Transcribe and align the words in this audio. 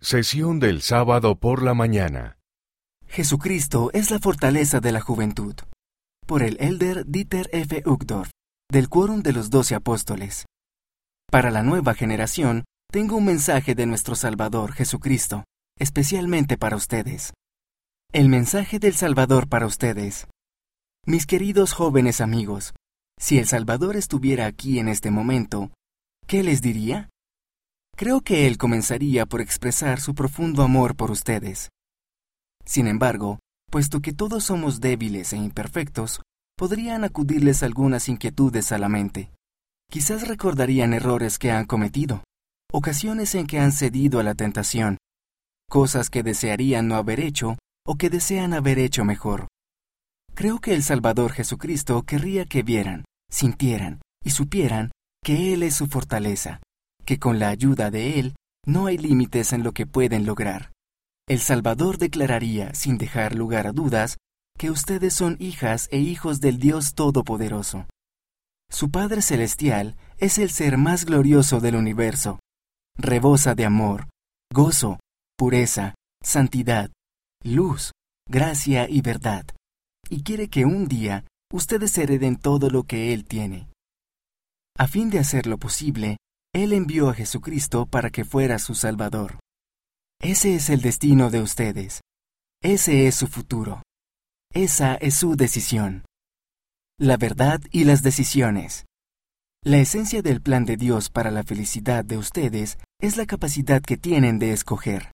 Sesión 0.00 0.60
del 0.60 0.80
sábado 0.80 1.40
por 1.40 1.60
la 1.60 1.74
mañana. 1.74 2.38
Jesucristo 3.08 3.90
es 3.92 4.12
la 4.12 4.20
fortaleza 4.20 4.78
de 4.78 4.92
la 4.92 5.00
juventud. 5.00 5.56
Por 6.24 6.44
el 6.44 6.56
elder 6.60 7.04
Dieter 7.04 7.50
F. 7.52 7.82
Uchtdorf, 7.84 8.30
del 8.70 8.88
Quórum 8.88 9.22
de 9.22 9.32
los 9.32 9.50
Doce 9.50 9.74
Apóstoles. 9.74 10.46
Para 11.32 11.50
la 11.50 11.64
nueva 11.64 11.94
generación, 11.94 12.64
tengo 12.92 13.16
un 13.16 13.24
mensaje 13.24 13.74
de 13.74 13.86
nuestro 13.86 14.14
Salvador 14.14 14.72
Jesucristo, 14.72 15.42
especialmente 15.80 16.56
para 16.56 16.76
ustedes. 16.76 17.32
El 18.12 18.28
mensaje 18.28 18.78
del 18.78 18.94
Salvador 18.94 19.48
para 19.48 19.66
ustedes. 19.66 20.28
Mis 21.06 21.26
queridos 21.26 21.72
jóvenes 21.72 22.20
amigos, 22.20 22.72
si 23.18 23.38
el 23.38 23.48
Salvador 23.48 23.96
estuviera 23.96 24.46
aquí 24.46 24.78
en 24.78 24.86
este 24.86 25.10
momento, 25.10 25.72
¿qué 26.28 26.44
les 26.44 26.62
diría? 26.62 27.10
Creo 27.98 28.20
que 28.20 28.46
él 28.46 28.58
comenzaría 28.58 29.26
por 29.26 29.40
expresar 29.40 30.00
su 30.00 30.14
profundo 30.14 30.62
amor 30.62 30.94
por 30.94 31.10
ustedes. 31.10 31.68
Sin 32.64 32.86
embargo, 32.86 33.40
puesto 33.72 33.98
que 33.98 34.12
todos 34.12 34.44
somos 34.44 34.78
débiles 34.78 35.32
e 35.32 35.36
imperfectos, 35.36 36.22
podrían 36.56 37.02
acudirles 37.02 37.64
algunas 37.64 38.08
inquietudes 38.08 38.70
a 38.70 38.78
la 38.78 38.88
mente. 38.88 39.32
Quizás 39.90 40.28
recordarían 40.28 40.94
errores 40.94 41.40
que 41.40 41.50
han 41.50 41.64
cometido, 41.64 42.22
ocasiones 42.72 43.34
en 43.34 43.48
que 43.48 43.58
han 43.58 43.72
cedido 43.72 44.20
a 44.20 44.22
la 44.22 44.36
tentación, 44.36 44.98
cosas 45.68 46.08
que 46.08 46.22
desearían 46.22 46.86
no 46.86 46.94
haber 46.94 47.18
hecho 47.18 47.58
o 47.84 47.96
que 47.96 48.10
desean 48.10 48.54
haber 48.54 48.78
hecho 48.78 49.04
mejor. 49.04 49.48
Creo 50.36 50.60
que 50.60 50.74
el 50.74 50.84
Salvador 50.84 51.32
Jesucristo 51.32 52.04
querría 52.04 52.44
que 52.44 52.62
vieran, 52.62 53.04
sintieran 53.28 54.00
y 54.22 54.30
supieran 54.30 54.92
que 55.24 55.52
Él 55.52 55.64
es 55.64 55.74
su 55.74 55.88
fortaleza, 55.88 56.60
que 57.08 57.18
con 57.18 57.38
la 57.38 57.48
ayuda 57.48 57.90
de 57.90 58.20
Él 58.20 58.36
no 58.66 58.84
hay 58.84 58.98
límites 58.98 59.54
en 59.54 59.62
lo 59.62 59.72
que 59.72 59.86
pueden 59.86 60.26
lograr. 60.26 60.72
El 61.26 61.38
Salvador 61.38 61.96
declararía, 61.96 62.74
sin 62.74 62.98
dejar 62.98 63.34
lugar 63.34 63.66
a 63.66 63.72
dudas, 63.72 64.18
que 64.58 64.70
ustedes 64.70 65.14
son 65.14 65.38
hijas 65.40 65.88
e 65.90 66.00
hijos 66.00 66.42
del 66.42 66.58
Dios 66.58 66.92
Todopoderoso. 66.94 67.86
Su 68.70 68.90
Padre 68.90 69.22
Celestial 69.22 69.96
es 70.18 70.36
el 70.36 70.50
ser 70.50 70.76
más 70.76 71.06
glorioso 71.06 71.60
del 71.60 71.76
universo. 71.76 72.40
Rebosa 72.98 73.54
de 73.54 73.64
amor, 73.64 74.10
gozo, 74.52 75.00
pureza, 75.38 75.94
santidad, 76.22 76.90
luz, 77.42 77.92
gracia 78.28 78.86
y 78.86 79.00
verdad. 79.00 79.46
Y 80.10 80.24
quiere 80.24 80.50
que 80.50 80.66
un 80.66 80.88
día 80.88 81.24
ustedes 81.50 81.96
hereden 81.96 82.36
todo 82.36 82.68
lo 82.68 82.82
que 82.82 83.14
Él 83.14 83.24
tiene. 83.24 83.70
A 84.76 84.86
fin 84.86 85.08
de 85.08 85.20
hacerlo 85.20 85.56
posible, 85.56 86.18
él 86.58 86.72
envió 86.72 87.08
a 87.08 87.14
Jesucristo 87.14 87.86
para 87.86 88.10
que 88.10 88.24
fuera 88.24 88.58
su 88.58 88.74
Salvador. 88.74 89.38
Ese 90.20 90.54
es 90.54 90.70
el 90.70 90.80
destino 90.80 91.30
de 91.30 91.40
ustedes. 91.40 92.00
Ese 92.62 93.06
es 93.06 93.14
su 93.14 93.28
futuro. 93.28 93.82
Esa 94.52 94.96
es 94.96 95.14
su 95.14 95.36
decisión. 95.36 96.04
La 96.98 97.16
verdad 97.16 97.60
y 97.70 97.84
las 97.84 98.02
decisiones. 98.02 98.86
La 99.62 99.78
esencia 99.78 100.22
del 100.22 100.40
plan 100.40 100.64
de 100.64 100.76
Dios 100.76 101.10
para 101.10 101.30
la 101.30 101.44
felicidad 101.44 102.04
de 102.04 102.16
ustedes 102.16 102.78
es 103.00 103.16
la 103.16 103.26
capacidad 103.26 103.80
que 103.80 103.96
tienen 103.96 104.38
de 104.38 104.52
escoger. 104.52 105.12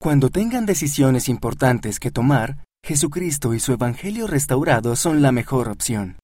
Cuando 0.00 0.30
tengan 0.30 0.66
decisiones 0.66 1.28
importantes 1.28 1.98
que 2.00 2.10
tomar, 2.10 2.64
Jesucristo 2.84 3.54
y 3.54 3.60
su 3.60 3.72
Evangelio 3.72 4.26
restaurado 4.26 4.94
son 4.94 5.20
la 5.20 5.32
mejor 5.32 5.68
opción. 5.68 6.18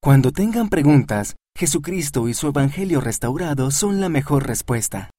Cuando 0.00 0.30
tengan 0.30 0.68
preguntas, 0.68 1.36
Jesucristo 1.58 2.28
y 2.28 2.34
su 2.34 2.46
Evangelio 2.46 3.00
restaurado 3.00 3.72
son 3.72 4.00
la 4.00 4.08
mejor 4.08 4.46
respuesta. 4.46 5.10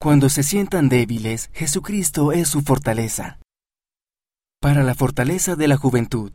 Cuando 0.00 0.28
se 0.28 0.42
sientan 0.42 0.88
débiles, 0.88 1.48
Jesucristo 1.52 2.32
es 2.32 2.48
su 2.48 2.62
fortaleza. 2.62 3.38
Para 4.60 4.82
la 4.82 4.96
fortaleza 4.96 5.54
de 5.54 5.68
la 5.68 5.76
juventud. 5.76 6.32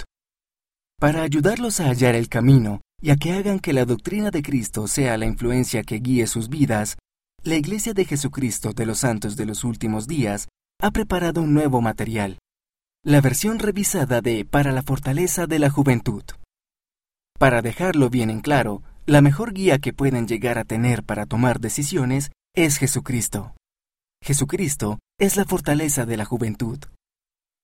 Para 1.02 1.22
ayudarlos 1.22 1.82
a 1.82 1.88
hallar 1.88 2.16
el 2.16 2.30
camino 2.30 2.80
y 3.02 3.10
a 3.10 3.18
que 3.18 3.34
hagan 3.34 3.60
que 3.60 3.74
la 3.74 3.84
doctrina 3.84 4.32
de 4.32 4.42
Cristo 4.42 4.88
sea 4.88 5.18
la 5.18 5.26
influencia 5.26 5.84
que 5.84 6.00
guíe 6.00 6.26
sus 6.26 6.48
vidas, 6.48 6.98
la 7.44 7.56
Iglesia 7.56 7.94
de 7.94 8.06
Jesucristo 8.06 8.72
de 8.72 8.86
los 8.86 9.00
Santos 9.00 9.36
de 9.36 9.46
los 9.46 9.66
Últimos 9.66 10.08
Días 10.08 10.48
ha 10.80 10.92
preparado 10.92 11.42
un 11.42 11.54
nuevo 11.54 11.82
material, 11.82 12.40
la 13.04 13.20
versión 13.20 13.60
revisada 13.60 14.22
de 14.22 14.46
Para 14.46 14.72
la 14.72 14.82
fortaleza 14.82 15.46
de 15.46 15.60
la 15.60 15.70
juventud. 15.70 16.24
Para 17.38 17.62
dejarlo 17.62 18.10
bien 18.10 18.30
en 18.30 18.40
claro, 18.40 18.82
la 19.10 19.22
mejor 19.22 19.54
guía 19.54 19.80
que 19.80 19.92
pueden 19.92 20.28
llegar 20.28 20.60
a 20.60 20.66
tener 20.66 21.04
para 21.04 21.26
tomar 21.26 21.60
decisiones 21.60 22.32
es 22.56 22.78
Jesucristo. 22.78 23.56
Jesucristo 24.24 25.00
es 25.20 25.36
la 25.36 25.46
fortaleza 25.46 26.06
de 26.06 26.16
la 26.16 26.26
juventud. 26.26 26.78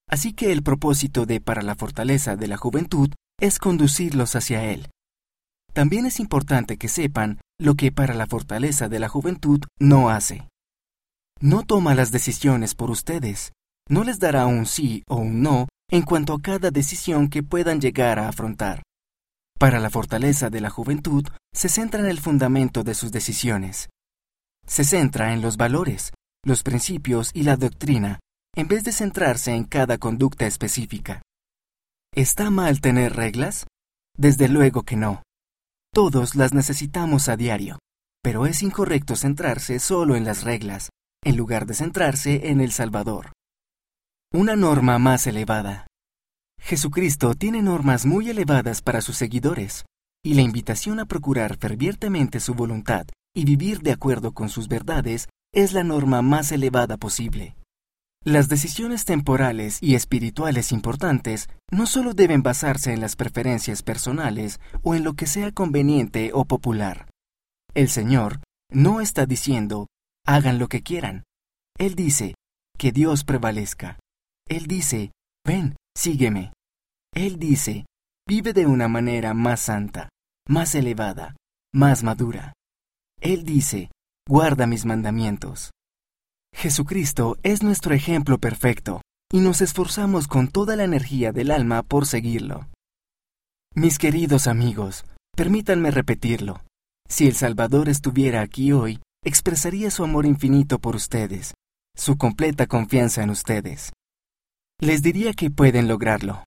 Así 0.10 0.34
que 0.34 0.52
el 0.52 0.64
propósito 0.64 1.28
de 1.28 1.42
para 1.42 1.62
la 1.62 1.76
fortaleza 1.76 2.36
de 2.36 2.48
la 2.48 2.58
juventud 2.58 3.12
es 3.40 3.60
conducirlos 3.60 4.36
hacia 4.36 4.64
Él. 4.64 4.90
También 5.72 6.08
es 6.08 6.20
importante 6.20 6.78
que 6.78 6.88
sepan 6.88 7.40
lo 7.60 7.76
que 7.76 7.92
para 7.92 8.16
la 8.16 8.26
fortaleza 8.26 8.90
de 8.90 9.00
la 9.00 9.10
juventud 9.10 9.60
no 9.80 10.10
hace. 10.10 10.48
No 11.40 11.64
toma 11.64 11.94
las 11.94 12.12
decisiones 12.12 12.74
por 12.74 12.90
ustedes, 12.90 13.52
no 13.88 14.04
les 14.04 14.18
dará 14.20 14.48
un 14.48 14.66
sí 14.66 15.04
o 15.08 15.18
un 15.18 15.42
no 15.42 15.68
en 15.92 16.02
cuanto 16.02 16.34
a 16.34 16.42
cada 16.42 16.72
decisión 16.72 17.30
que 17.30 17.44
puedan 17.44 17.80
llegar 17.80 18.18
a 18.18 18.30
afrontar. 18.30 18.82
Para 19.58 19.80
la 19.80 19.90
fortaleza 19.90 20.50
de 20.50 20.60
la 20.60 20.70
juventud, 20.70 21.26
se 21.54 21.70
centra 21.70 22.02
en 22.02 22.08
el 22.08 22.20
fundamento 22.20 22.84
de 22.84 22.94
sus 22.94 23.12
decisiones. 23.12 23.90
Se 24.68 24.84
centra 24.84 25.34
en 25.34 25.42
los 25.42 25.56
valores, 25.56 26.12
los 26.44 26.62
principios 26.62 27.32
y 27.34 27.44
la 27.44 27.56
doctrina, 27.56 28.20
en 28.56 28.68
vez 28.68 28.84
de 28.84 28.92
centrarse 28.92 29.54
en 29.54 29.64
cada 29.64 29.98
conducta 29.98 30.46
específica. 30.46 31.22
¿Está 32.14 32.50
mal 32.50 32.82
tener 32.82 33.16
reglas? 33.16 33.66
Desde 34.18 34.50
luego 34.50 34.84
que 34.84 34.98
no. 34.98 35.24
Todos 35.94 36.36
las 36.36 36.54
necesitamos 36.54 37.30
a 37.30 37.38
diario, 37.38 37.80
pero 38.22 38.46
es 38.46 38.62
incorrecto 38.62 39.16
centrarse 39.16 39.80
solo 39.80 40.18
en 40.18 40.26
las 40.26 40.44
reglas, 40.44 40.90
en 41.24 41.38
lugar 41.38 41.66
de 41.66 41.76
centrarse 41.76 42.50
en 42.50 42.60
el 42.60 42.74
Salvador. 42.74 43.32
Una 44.34 44.58
norma 44.58 45.00
más 45.00 45.28
elevada. 45.28 45.88
Jesucristo 46.66 47.36
tiene 47.36 47.62
normas 47.62 48.08
muy 48.08 48.28
elevadas 48.28 48.82
para 48.82 49.02
sus 49.02 49.18
seguidores, 49.18 49.86
y 50.24 50.34
la 50.34 50.42
invitación 50.42 51.00
a 51.00 51.06
procurar 51.06 51.58
fervientemente 51.58 52.40
su 52.40 52.56
voluntad 52.56 53.06
y 53.36 53.46
vivir 53.46 53.82
de 53.82 53.92
acuerdo 53.92 54.32
con 54.32 54.50
sus 54.50 54.68
verdades 54.68 55.28
es 55.54 55.74
la 55.74 55.84
norma 55.84 56.24
más 56.24 56.52
elevada 56.52 56.98
posible. 56.98 57.56
Las 58.24 58.50
decisiones 58.50 59.06
temporales 59.06 59.78
y 59.80 59.94
espirituales 59.94 60.72
importantes 60.72 61.50
no 61.72 61.86
solo 61.86 62.16
deben 62.16 62.42
basarse 62.42 62.94
en 62.94 63.00
las 63.00 63.16
preferencias 63.16 63.84
personales 63.84 64.60
o 64.82 64.96
en 64.96 65.04
lo 65.04 65.14
que 65.14 65.28
sea 65.28 65.52
conveniente 65.52 66.32
o 66.34 66.46
popular. 66.46 67.08
El 67.76 67.90
Señor 67.90 68.40
no 68.72 69.02
está 69.02 69.28
diciendo, 69.28 69.86
hagan 70.26 70.58
lo 70.58 70.68
que 70.68 70.82
quieran. 70.82 71.26
Él 71.78 71.94
dice, 71.94 72.34
que 72.76 72.92
Dios 72.92 73.24
prevalezca. 73.24 74.00
Él 74.48 74.66
dice, 74.66 75.12
ven, 75.46 75.76
sígueme. 75.96 76.54
Él 77.14 77.40
dice, 77.40 77.86
vive 78.28 78.54
de 78.54 78.66
una 78.66 78.88
manera 78.88 79.34
más 79.34 79.62
santa, 79.62 80.10
más 80.48 80.76
elevada, 80.76 81.36
más 81.74 82.04
madura. 82.04 82.54
Él 83.22 83.44
dice, 83.44 83.90
guarda 84.28 84.68
mis 84.68 84.86
mandamientos. 84.86 85.72
Jesucristo 86.54 87.38
es 87.44 87.64
nuestro 87.64 87.94
ejemplo 87.94 88.38
perfecto, 88.38 89.02
y 89.32 89.40
nos 89.40 89.62
esforzamos 89.62 90.28
con 90.28 90.48
toda 90.48 90.76
la 90.76 90.84
energía 90.84 91.32
del 91.32 91.52
alma 91.52 91.84
por 91.84 92.06
seguirlo. 92.06 92.68
Mis 93.74 93.98
queridos 93.98 94.48
amigos, 94.48 95.06
permítanme 95.36 95.92
repetirlo. 95.92 96.62
Si 97.10 97.28
el 97.28 97.36
Salvador 97.36 97.90
estuviera 97.90 98.42
aquí 98.42 98.72
hoy, 98.72 99.02
expresaría 99.24 99.92
su 99.92 100.04
amor 100.04 100.26
infinito 100.26 100.80
por 100.80 100.96
ustedes, 100.96 101.54
su 101.96 102.18
completa 102.18 102.68
confianza 102.68 103.22
en 103.24 103.32
ustedes. 103.32 103.92
Les 104.82 105.02
diría 105.02 105.34
que 105.34 105.50
pueden 105.50 105.88
lograrlo, 105.88 106.44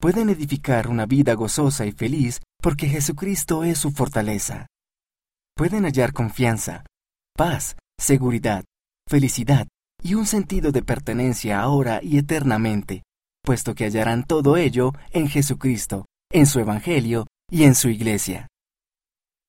pueden 0.00 0.30
edificar 0.30 0.88
una 0.88 1.06
vida 1.06 1.34
gozosa 1.34 1.86
y 1.86 1.92
feliz 1.92 2.40
porque 2.60 2.88
Jesucristo 2.88 3.62
es 3.64 3.78
su 3.78 3.92
fortaleza. 3.92 4.66
Pueden 5.54 5.84
hallar 5.84 6.12
confianza, 6.12 6.84
paz, 7.36 7.76
seguridad, 8.00 8.64
felicidad 9.06 9.68
y 10.02 10.14
un 10.14 10.26
sentido 10.26 10.72
de 10.72 10.82
pertenencia 10.82 11.60
ahora 11.60 12.00
y 12.02 12.18
eternamente, 12.18 13.04
puesto 13.44 13.74
que 13.74 13.84
hallarán 13.84 14.24
todo 14.24 14.56
ello 14.56 14.92
en 15.12 15.28
Jesucristo, 15.28 16.06
en 16.32 16.46
su 16.46 16.60
Evangelio 16.60 17.26
y 17.50 17.64
en 17.64 17.74
su 17.74 17.90
Iglesia. 17.90 18.46